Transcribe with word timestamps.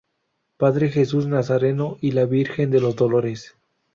Padre 0.57 0.89
Jesús 0.89 1.27
Nazareno 1.27 1.97
y 2.01 2.13
la 2.13 2.25
Virgen 2.25 2.71
de 2.71 2.81
los 2.81 2.95
Dolores. 2.95 3.55